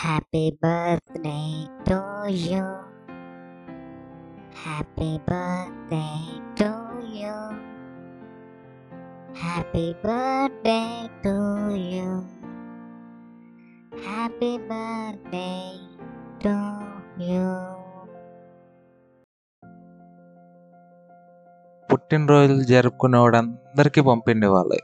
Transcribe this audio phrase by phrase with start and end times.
[0.00, 2.64] Happy birthday to you.
[4.56, 6.70] Happy birthday to
[7.16, 7.36] you.
[9.36, 11.34] Happy birthday to
[11.92, 12.08] you.
[14.08, 15.68] Happy birthday
[16.40, 16.56] to
[17.20, 17.50] you.
[21.90, 24.76] పుట్టినరోజులు జరుపుకునేవాడందరికీ పంపిండే వాళ్ళు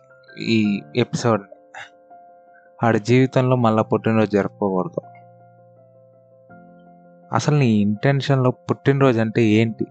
[0.55, 0.61] ఈ
[1.03, 1.45] episode
[2.85, 5.01] ఆడి జీవితంలో మళ్ళీ పుట్టినరోజు జరుపుకోకూడదు
[7.33, 9.87] అసలు నీ ఇంటెన్షన్లో పుట్టినరోజు అంటే ఏంటి?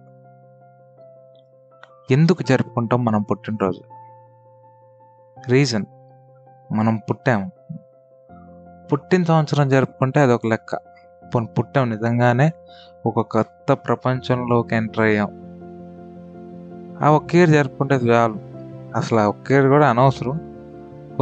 [2.12, 3.82] ఎందుకు జరుపుకుంటాం మనం పుట్టినరోజు?
[5.50, 5.86] రీజన్
[6.72, 7.52] మనం పుట్టాము
[8.92, 10.76] పుట్టిన సంవత్సరం జరుపుకుంటే అదొక లెక్క.
[11.36, 12.52] పోనీ పుట్టాం నిజంగానే
[13.06, 15.30] ఒక కొత్త ప్రపంచంలోకి ఎంటర్ అయ్యాం.
[17.04, 18.36] ఆ ఒక్క ఇయర్ జరుపుకుంటే చాలు.
[18.96, 20.55] అసలు ఆ ఒక్క ఇయర్ కూడా అనవసరం.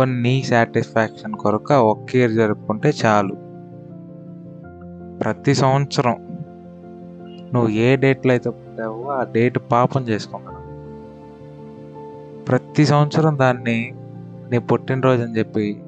[0.01, 3.35] నీ సాటిస్ఫాక్షన్ కొరకు ఒక్క ఇయర్ జరుపుకుంటే చాలు.
[5.19, 6.15] ప్రతి సంవత్సరం
[7.53, 10.53] నువ్వు ఏ డేట్లో అయితే పుట్టావో ఆ డేట్ పాపం చేసుకున్నావు
[12.43, 13.93] ప్రతి సంవత్సరం దాన్ని
[14.51, 15.81] నీ పుట్టినరోజు అని చెప్పి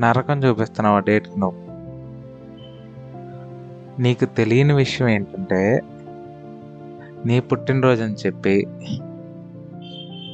[0.00, 1.64] నరకం చూపిస్తున్నావు ఆ డేట్కి నువ్వు.
[4.02, 5.82] నీకు తెలియని విషయం ఏంటంటే
[7.26, 8.66] నీ పుట్టినరోజు అని చెప్పి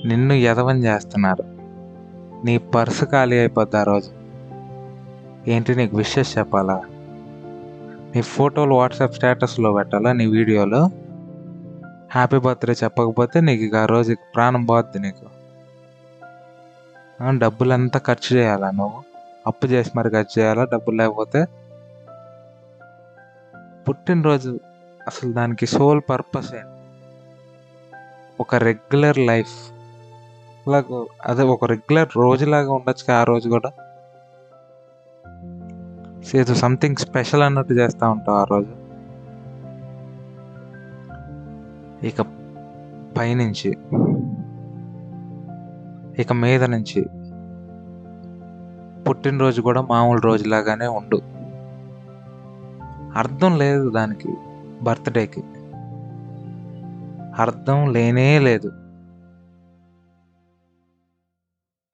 [0.04, 1.49] నిన్ను ఎదవని చేస్తున్నారు.
[2.44, 4.10] నీ పర్సు ఖాళీ అయిపోద్ది ఆ రోజు.
[5.50, 6.82] ఏంటి నీకు విషెస్ చెప్పాలా?
[8.14, 10.12] నీ ఫోటోలు వాట్సాప్ స్టేటస్లో పెట్టాలా?
[10.12, 10.90] నీ వీడియోలో?
[12.12, 15.26] హ్యాపీ బర్త్డే చెప్పకపోతే నీకు ఇక ఆ రోజు ప్రాణం పోద్ది నీకు.
[17.20, 19.02] డబ్బులంతా డబ్బులు అంతా ఖర్చు చేయాలా నువ్వు?
[19.46, 20.64] అప్పు చేసి మరి ఖర్చు చేయాలా?
[20.64, 21.46] డబ్బులు లేకపోతే?
[23.88, 24.60] పుట్టినరోజు
[25.06, 26.66] అసలు దానికి సోల్ పర్పస్ ఏంటి?
[28.40, 29.72] ఒక రెగ్యులర్ లైఫ్
[30.68, 33.70] లాగా అదే ఒక రెగ్యులర్ రోజులాగా ఉండొచ్చు ఆ రోజు కూడా.
[36.34, 38.90] ఏదో సంథింగ్ స్పెషల్ అన్నట్టు చేస్తూ ఉంటావు ఆ రోజు.
[42.06, 42.20] ఇక
[43.18, 43.76] పైనుంచి
[46.18, 47.02] ఇక మీద నుంచి
[49.02, 51.20] పుట్టినరోజు కూడా మామూలు రోజులాగానే ఉండు.
[53.18, 54.34] అర్థం లేదు దానికి
[54.82, 55.42] బర్త్డేకి
[57.38, 58.72] అర్థం లేనే లేదు.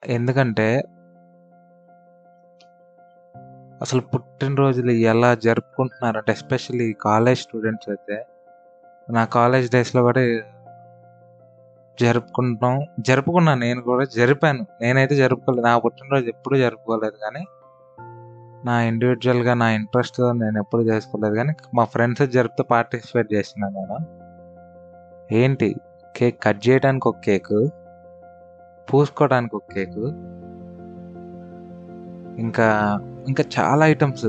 [0.06, 0.84] ఎందుకంటే
[3.82, 8.26] అసలు పుట్టినరోజులు ఎలా జరుపుకుంటున్నారంటే ఎస్పెషల్లీ కాలేజ్ స్టూడెంట్స్ అయితే
[9.10, 10.20] నా కాలేజ్ డేస్లో కూడా
[12.00, 14.66] జరుపుకుంటాం జరుపుకున్నాను నేను కూడా జరిపాను.
[14.80, 15.66] నేనైతే జరుపుకోలేదు.
[15.66, 17.46] నా పుట్టినరోజు ఎప్పుడూ జరుపుకోలేదు కానీ
[18.64, 24.06] నా ఇండివిజువల్గా నా ఇంట్రెస్ట్ నేను ఎప్పుడు చేసుకోలేదు కానీ మా ఫ్రెండ్స్ జరిపితే పార్టిసిపేట్ చేసినాను నేను.
[25.34, 25.76] ఏంటి?
[26.16, 27.70] కేక్ కట్ చేయడానికి ఒక కేకు
[28.94, 30.06] పూసుకోవడానికి ఒక కేకు.
[32.40, 32.98] ఇంకా
[33.28, 34.26] ఇంకా చాలా ఐటమ్స్.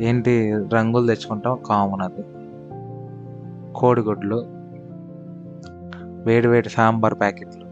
[0.00, 2.24] ఏంటి రంగులు తెచ్చుకుంటాం కామన్ అది.
[3.74, 4.46] కోడిగుడ్లు.
[6.24, 7.70] వేడి వేడి సాంబార్ ప్యాకెట్లు.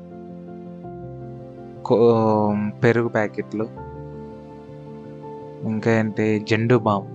[1.83, 3.69] కో- పెరుగు ప్యాకెట్లు.
[5.67, 7.07] ఇంకా ఏంటి జెండు బామ్.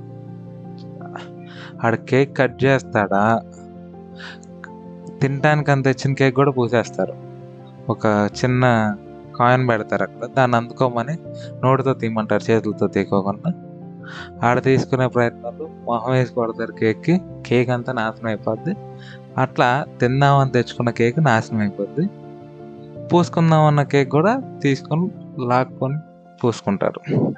[1.86, 3.42] ఆడ కేక్ కట్ చేస్తాడా?
[5.22, 7.23] తినడానికి అంత తెచ్చిన కేక్ కూడా పూసేస్తారు.
[7.90, 8.96] ఒక చిన్న
[9.40, 10.26] కాయిన్ పెడతారు అక్కడ.
[10.26, 11.18] దాన్ని అందుకోమని
[11.64, 13.54] నోటితో తీయమంటారు చేతులతో తీయకోకుండా.
[14.44, 17.22] ఆడ తీసుకునే ప్రయత్నాలు మొహం వేసి కొడతారు కేక్కి.
[17.48, 18.76] కేక్ అంతా నాశనం అయిపోద్ది.
[19.38, 22.10] అట్లా తిందామని తెచ్చుకున్న కేక్ నాశనం అయిపోద్ది.
[23.08, 25.12] పూసుకుందామన్న కేక్ కూడా తీసుకొని
[25.48, 25.98] లాక్కొని
[26.44, 27.34] పూసుకుంటారు.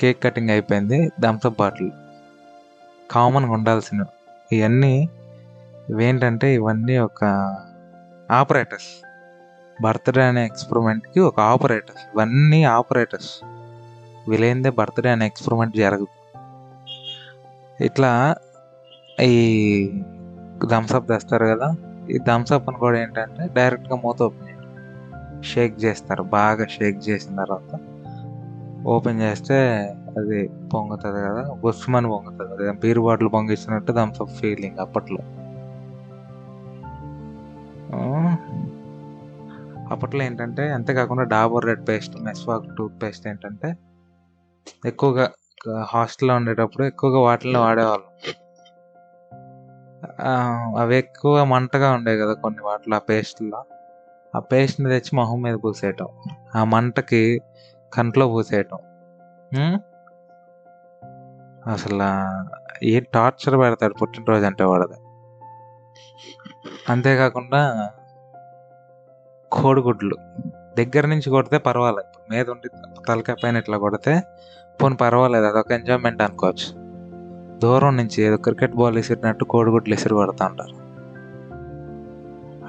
[0.00, 1.08] కేక్ కటింగ్ అయిపోయింది.
[1.08, 1.90] Thums Up bottle.
[3.10, 5.08] కామన్గా ఉండాల్సినవి ఇవన్నీ
[5.90, 7.56] ఇవేంటంటే ఇవన్నీ ఒక
[8.30, 9.06] ఆపరేటర్స్.
[9.82, 12.02] బర్త్డే అనే ఎక్స్పెరిమెంట్కి ఒక ఆపరేటర్స్.
[12.14, 13.44] ఇవన్నీ ఆపరేటర్స్.
[14.28, 16.06] వీలైందే బర్త్డే అనే ఎక్స్పెరిమెంట్ జరగదు
[17.80, 18.34] ఇట్లా
[19.22, 20.02] ఈ
[20.70, 21.74] థమ్స్అప్ తెస్తారు కదా?
[22.10, 24.50] ఈ థమ్స్అప్ అని కూడా ఏంటంటే డైరెక్ట్గా మూత ఓపెన్
[25.42, 26.22] షేక్ చేస్తారు.
[26.22, 27.78] బాగా షేక్ చేసిన తర్వాత
[28.86, 29.54] ఓపెన్ చేస్తే
[30.18, 31.54] అది పొంగుతుంది కదా?
[31.62, 35.18] బుస్మని పొంగుతుంది బీర్ బాటిల్ పొంగిస్తున్నట్టు థమ్స్అప్ ఫీలింగ్ అప్పట్లో.
[39.90, 43.76] అప్పట్లో ఏంటంటే అంతేకాకుండా Dabur red paste Meswak tooth paste ఏంటంటే
[44.86, 45.30] ఎక్కువగా
[45.82, 48.34] హాస్టల్లో ఉండేటప్పుడు ఎక్కువగా వాటిని వాడేవాళ్ళం.
[50.20, 53.64] ఆ, అవి ఎక్కువ మంటగా ఉండేవి కదా కొన్ని వాటిలో ఆ పేస్ట్లో.
[54.36, 56.08] ఆ పేస్ట్ని తెచ్చి మొహం మీద పూసేయటం.
[56.56, 57.40] ఆ మంటకి
[57.92, 58.78] కంట్లో పూసేయటం?
[61.66, 62.02] అసలు
[62.84, 64.94] ఏ టార్చర్ పెడతాడు పుట్టినరోజు అంటే వాడది.
[66.88, 67.90] అంతేకాకుండా
[69.52, 70.16] కోడిగుడ్లు.
[70.78, 72.32] దగ్గర నుంచి కొడితే పర్వాలేదు.
[72.32, 72.68] మీద ఉండి
[73.08, 74.22] తలకాయ పైన ఇట్లా కొడితే
[74.82, 76.90] పోనీ పర్వాలేదు అదొక ఎంజాయ్మెంట్ అనుకోవచ్చు.
[77.58, 80.90] దూరం నుంచి ఏదో క్రికెట్ బాల్ విసిరినట్టు కోడిగుడ్లు విసిరి కొడతా ఉంటారు.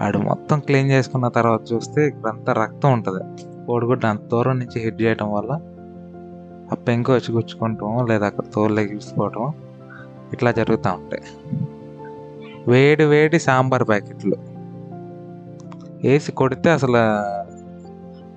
[0.03, 3.45] ఆడు మొత్తం క్లీన్ చేసుకున్న తర్వాత చూస్తే ఇక్కడంతా రక్తం ఉంటుంది.
[3.65, 5.51] కోడిగుడ్డు అంత దూరం నుంచి హిట్ చేయటం వల్ల
[6.71, 9.53] ఆ పెంకు వచ్చి గుచ్చుకుంటాం లేదా అక్కడ తోలు ఎగిరిసిపోవటం
[10.33, 11.23] ఇట్లా జరుగుతూ ఉంటాయి.
[12.67, 14.50] వేడి వేడి సాంబార్ ప్యాకెట్లు.
[16.03, 16.97] వేసి కొడితే అసలు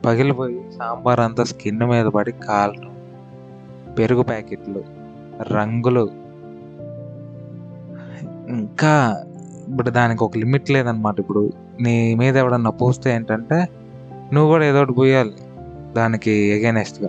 [0.06, 2.94] పగిలిపోయి సాంబార్ అంతా స్కిన్ మీద పడి కాలు
[3.94, 4.84] పెరుగు ప్యాకెట్లు
[5.43, 6.08] రంగులు.
[8.49, 9.25] ఇంకా
[9.69, 13.69] ఇప్పుడు దానికి ఒక లిమిట్ లేదనమాట ఇప్పుడు నీ మీద ఎవడన్నా పోస్తే ఏంటంటే
[14.32, 15.34] నువ్వు కూడా ఏదో ఒకటి పోయాలి
[15.93, 17.08] దానికి ఎగెనెస్ట్గా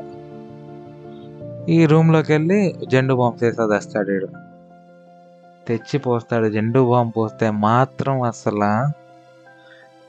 [1.70, 4.28] ఈ రూమ్లోకి వెళ్ళి జెండు బాంబు చేసేది వస్తాడు
[5.68, 9.05] తెచ్చి పోస్తాడు జెండు బాంబు పోస్తే మాత్రం అసలు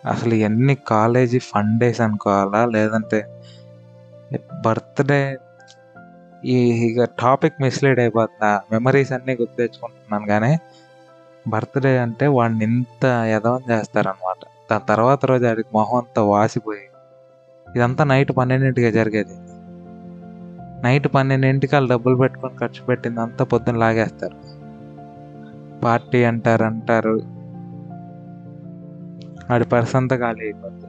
[0.06, 2.67] అసలు ఎన్ని కాలేజీ ఫండేస్ డేస్ అనుకోవాలా?
[2.67, 3.43] లేదంటే
[4.64, 5.37] బర్త్డే
[6.44, 6.56] ఈ
[6.87, 8.61] ఇక టాపిక్ మిస్లీడ్ అయిపోతుందా?
[8.73, 10.58] మెమరీస్ అన్నీ గుర్తు తెచ్చుకుంటున్నాను కానీ
[11.49, 16.81] బర్త్డే అంటే వాడిని ఇంత యదవం చేస్తారనమాట దాని తర్వాత రోజు ఆడికి మొహం అంతా వాసిపోయి
[17.76, 19.37] ఇదంతా నైట్ పన్నెండింటిగా జరిగేది.
[20.82, 24.38] నైట్ పన్నెండింటికి వాళ్ళు డబ్బులు పెట్టుకొని ఖర్చు పెట్టింది అంతా పొద్దున్న లాగేస్తారు.
[25.81, 27.36] పార్టీ అంటారు అంటారు
[29.50, 30.87] ఆడి పర్స్ అంతా ఖాళీ అయిపోతుంది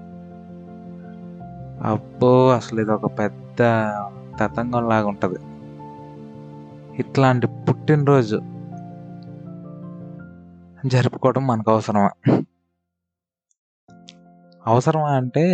[1.88, 3.58] అబ్బో అసలు ఇది ఒక పెద్ద
[4.40, 5.40] తతంగం లాగా ఉంటుంది.
[7.00, 8.40] ఇట్లాంటి పుట్టినరోజు
[10.86, 12.10] జరుపుకోవడం మనకు అవసరమా?
[14.68, 15.46] అవసరమా అంటే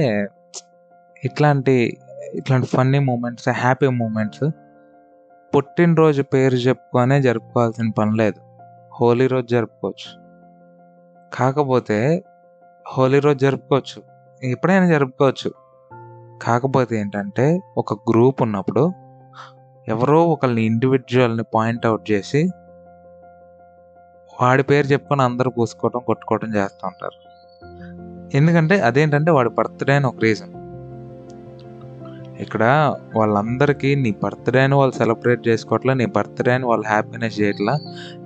[1.24, 1.98] ఇట్లాంటి
[2.34, 4.50] ఇట్లాంటి ఫన్నీ మూమెంట్స్ హ్యాపీ మూమెంట్స్
[5.56, 8.40] పుట్టినరోజు పేరు చెప్పుకొనే జరుపుకోవాల్సిన పని లేదు.
[8.94, 10.10] హోలీ రోజు జరుపుకోవచ్చు.
[11.34, 12.24] కాకపోతే
[12.88, 14.04] హోలీ రోజు జరుపుకోవచ్చు.
[14.48, 15.52] ఎప్పుడైనా జరుపుకోవచ్చు.
[16.42, 18.92] కాకపోతే ఏంటంటే ఒక గ్రూప్ ఉన్నప్పుడు
[19.88, 22.50] ఎవరో ఒకరిని ఇండివిజువల్ని పాయింట్అవుట్ చేసి
[24.42, 27.18] వాడి పేరు చెప్పుకొని అందరూ పూసుకోవడం కొట్టుకోవడం చేస్తూ ఉంటారు.
[28.38, 30.54] ఎందుకంటే అదేంటంటే వాడి బర్త్డే అని ఒక రీజన్
[32.42, 37.78] ఇక్కడ వాళ్ళందరికీ నీ బర్త్డే అని వాళ్ళు సెలబ్రేట్ చేసుకోవట్లా నీ బర్త్డే అని వాళ్ళు హ్యాపీనెస్ చేయట్లా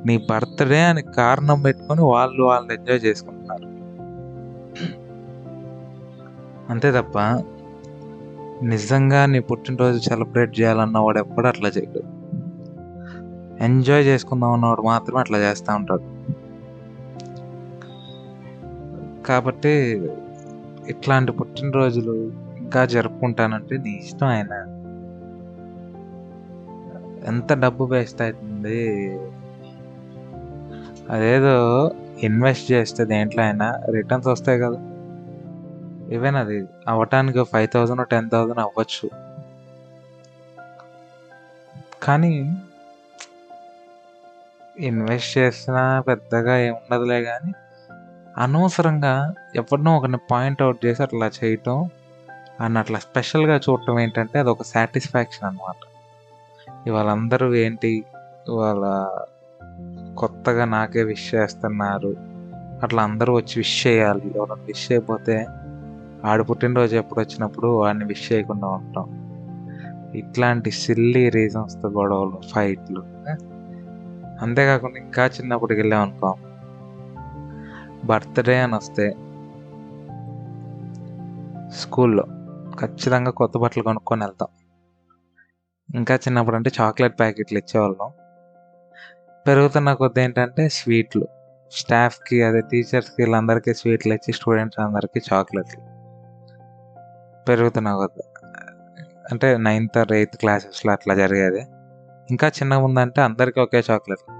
[0.05, 3.76] నీ బర్త్డే అని కారణం పెట్టుకొని వాళ్ళు వాళ్ళని ఎంజాయ్ చేసుకుంటున్నారు.
[6.69, 7.19] అంతే తప్ప
[8.63, 12.01] నిజంగా నీ పుట్టినరోజు సెలబ్రేట్ చేయాలన్న వాడు ఎప్పుడు అట్లా చేయడు.
[13.63, 16.17] ఎంజాయ్ చేసుకుందాం అన్నవాడు మాత్రమే అట్లా చేస్తూ ఉంటాడు.
[19.23, 20.01] కాబట్టి
[20.87, 24.73] ఇట్లాంటి పుట్టినరోజులు ఇంకా జరుపుకుంటానంటే నీ ఇష్టం ఆయన.
[27.27, 29.19] ఎంత డబ్బు వేస్ట్ అవుతుంది?
[31.09, 31.91] అదేదో
[32.23, 34.86] ఇన్వెస్ట్ చేస్తే దేంట్లో అయినా రిటర్న్స్ వస్తాయి కదా.
[36.11, 39.09] ఈవెన్ అది అవ్వటానికి ఫైవ్ థౌజండ్ టెన్ థౌజండ్ అవ్వచ్చు.
[42.03, 42.57] కానీ
[44.79, 47.51] ఇన్వెస్ట్ చేసినా పెద్దగా ఏముండదులే కానీ
[48.37, 51.89] అనవసరంగా ఎవరినో ఒకరిని పాయింట్అవుట్ చేసి అట్లా చేయటం
[52.61, 55.75] అని అట్లా స్పెషల్గా చూడటం ఏంటంటే అది ఒక సాటిస్ఫాక్షన్ అనమాట
[56.87, 58.05] ఇవాళ అందరూ ఏంటి?
[58.47, 59.07] ఇవాళ
[60.17, 62.15] కొత్తగా నాకే విష్ చేస్తున్నారు.
[62.83, 64.33] అట్లా అందరూ వచ్చి విష్ చేయాలి.
[64.35, 65.45] ఎవరైనా విష్ చేయకపోతే
[66.25, 69.27] ఆడు పుట్టినరోజు ఎప్పుడు వచ్చినప్పుడు వాడిని విష్ చేయకుండా ఉంటాం.
[70.15, 73.01] ఇట్లాంటి సిల్లీ రీజన్స్తో గొడవలు ఫైట్లు
[74.41, 76.35] అంతేకాకుండా ఇంకా చిన్నప్పటికి వెళ్ళాం అనుకో
[78.05, 79.15] బర్త్డే అని వస్తే
[81.69, 82.23] స్కూల్లో
[82.79, 84.47] ఖచ్చితంగా కొత్త బట్టలు కొనుక్కొని వెళ్తాం.
[85.95, 88.11] ఇంకా చిన్నప్పుడు అంటే చాక్లెట్ ప్యాకెట్లు ఇచ్చేవాళ్ళం.
[89.47, 91.27] పెరుగుతున్న కొద్ది ఏంటంటే స్వీట్లు.
[91.71, 95.86] స్టాఫ్కి అదే టీచర్స్కి వీళ్ళందరికీ స్వీట్లు ఇచ్చి స్టూడెంట్స్ అందరికీ చాక్లెట్లు.
[97.47, 98.23] పెరుగుతున్న కొద్ది
[99.31, 101.61] అంటే నైన్త్ ఆర్ ఎయిత్ క్లాసెస్లో అట్లా జరిగేది.
[102.29, 104.31] ఇంకా చిన్నగా ఉందంటే అందరికీ ఒకే చాక్లెట్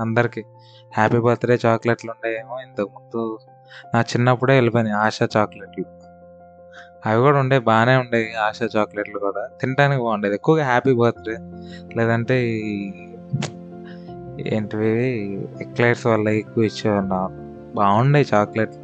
[0.00, 0.42] అందరికీ.
[0.96, 3.38] హ్యాపీ బర్త్డే చాక్లెట్లు ఉండేవేమో ఇంతకుముందు
[3.94, 5.84] నా చిన్నప్పుడే వెళ్ళిపోయినాయి ఆశా చాక్లెట్లు
[7.06, 9.48] అవి కూడా ఉండే బాగానే ఉండేవి ఆశా చాక్లెట్లు కూడా.
[9.60, 10.34] తినడానికి బాగుండేది.
[10.34, 11.36] ఎక్కువగా హ్యాపీ బర్త్డే
[11.96, 12.92] లేదంటే ఈ
[14.46, 17.20] ఏంటివి ఎక్లైట్స్ వల్ల ఎక్కువ ఇచ్చేవాళ్ళు.
[17.74, 18.83] బాగుండే చాక్లెట్లు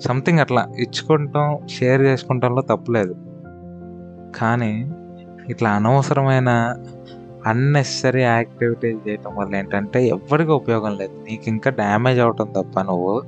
[0.00, 3.14] సంథింగ్ అట్లా ఇచ్చుకుంటాం షేర్ చేసుకుంటాంలో తప్పులేదు.
[4.36, 4.92] కానీ
[5.48, 6.76] ఇట్లా అనవసరమైన
[7.46, 11.24] అన్నెసరీ యాక్టివిటీస్ చేయటం వల్ల ఏంటంటే ఎవరికి ఉపయోగం లేదు.
[11.30, 13.22] నీకు ఇంకా డ్యామేజ్ అవటం తప్ప నువ్వు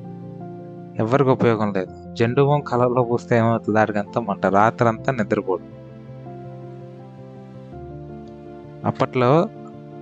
[0.99, 2.15] ఎవరికి ఉపయోగం లేదు.
[2.15, 3.81] జెండు బాం కలర్లో పూస్తే ఏమవుతుంది?
[3.81, 4.47] అడిగంతా మంట.
[4.47, 5.75] రాత్రి అంతా నిద్రపోడు.
[8.87, 9.49] అప్పట్లో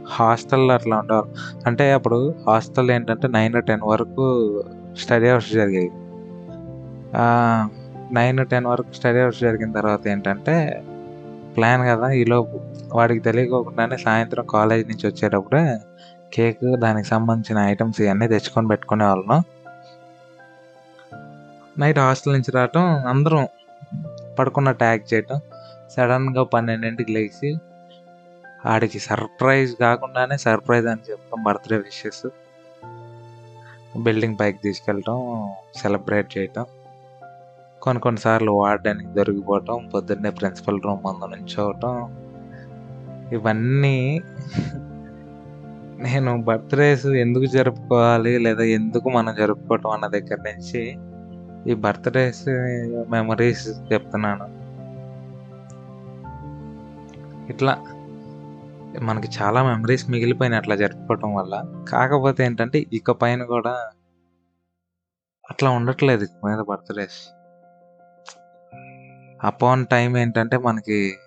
[0.06, 1.28] హాస్టల్లో అట్లా ఉండేవారు.
[1.66, 4.62] అంటే అప్పుడు హాస్టల్ ఏంటంటే నైన్ టెన్ వరకు
[4.98, 5.90] స్టడీ అవర్స్ జరిగేవి.
[8.12, 10.84] నైన్ టెన్ వరకు స్టడీ అవర్స్ జరిగిన తర్వాత ఏంటంటే
[11.56, 12.60] ప్లాన్ కదా ఈలోపు
[12.92, 15.78] వాడికి తెలియకోకుండానే సాయంత్రం కాలేజ్ నుంచి వచ్చేటప్పుడే
[16.34, 19.42] కేక్ దానికి సంబంధించిన ఐటమ్స్ ఇవన్నీ తెచ్చుకొని పెట్టుకునే వాళ్ళం.
[21.78, 23.48] నైట్ హాస్టల్ నుంచి రావటం అందరం
[24.38, 25.40] పడుకున్న ట్యాగ్ చేయటం
[25.96, 27.60] సడన్గా పన్నెండింటికి లేచి
[28.66, 32.26] ఆడికి సర్ప్రైజ్ కాకుండానే సర్ప్రైజ్ అని చెప్పడం బర్త్డే విషెస్
[33.96, 36.66] బిల్డింగ్ పైకి తీసుకెళ్ళటం సెలబ్రేట్ చేయటం.
[37.82, 41.94] కొన్ని కొన్నిసార్లు వాడడానికి దొరికిపోవటం పొద్దున్నే ప్రిన్సిపల్ రూమ్ ముందు నుంచోవటం
[43.32, 43.96] ఇవన్నీ
[46.04, 50.82] నేను బర్త్డేస్ ఎందుకు జరుపుకోవాలి లేదా ఎందుకు మనం జరుపుకోవటం అన్న దగ్గర నుంచి
[51.70, 52.42] ఈ బర్త్డేస్
[53.08, 54.46] మెమరీస్ చెప్తున్నాను.
[57.50, 57.74] ఇట్లా
[59.02, 61.54] మనకి చాలా మెమరీస్ మిగిలిపోయినాయి అట్లా జరుపుకోవటం వల్ల.
[61.88, 63.74] కాకపోతే ఏంటంటే ఇక పైన కూడా
[65.44, 67.20] అట్లా ఉండట్లేదు ఇక మీద బర్త్డేస్.
[69.44, 71.18] అపాన్ టైం ఏంటంటే మనకి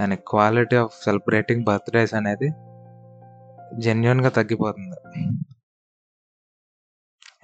[0.00, 2.48] దాని క్వాలిటీ ఆఫ్ సెలబ్రేటింగ్ బర్త్డేస్ అనేది
[3.78, 4.96] జెన్యున్గా తగ్గిపోతుంది.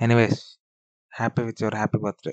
[0.00, 0.40] Anyways
[1.18, 2.32] happy with your happy birthday